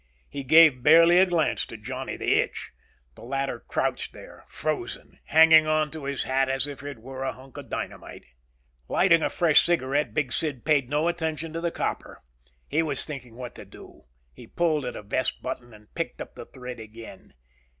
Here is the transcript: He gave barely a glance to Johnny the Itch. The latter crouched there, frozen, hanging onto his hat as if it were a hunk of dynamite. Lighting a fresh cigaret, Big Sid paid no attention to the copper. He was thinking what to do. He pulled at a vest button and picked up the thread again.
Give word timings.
He 0.27 0.43
gave 0.43 0.81
barely 0.81 1.19
a 1.19 1.27
glance 1.27 1.63
to 1.67 1.77
Johnny 1.77 2.17
the 2.17 2.33
Itch. 2.33 2.71
The 3.13 3.23
latter 3.23 3.59
crouched 3.59 4.13
there, 4.13 4.45
frozen, 4.47 5.19
hanging 5.25 5.67
onto 5.67 6.05
his 6.05 6.23
hat 6.23 6.49
as 6.49 6.65
if 6.65 6.81
it 6.81 6.97
were 6.97 7.21
a 7.21 7.33
hunk 7.33 7.55
of 7.57 7.69
dynamite. 7.69 8.23
Lighting 8.87 9.21
a 9.21 9.29
fresh 9.29 9.63
cigaret, 9.63 10.15
Big 10.15 10.33
Sid 10.33 10.65
paid 10.65 10.89
no 10.89 11.07
attention 11.07 11.53
to 11.53 11.61
the 11.61 11.69
copper. 11.69 12.23
He 12.67 12.81
was 12.81 13.05
thinking 13.05 13.35
what 13.35 13.53
to 13.53 13.63
do. 13.63 14.05
He 14.33 14.47
pulled 14.47 14.85
at 14.85 14.95
a 14.95 15.03
vest 15.03 15.39
button 15.43 15.71
and 15.71 15.93
picked 15.93 16.19
up 16.19 16.33
the 16.33 16.47
thread 16.47 16.79
again. 16.79 17.35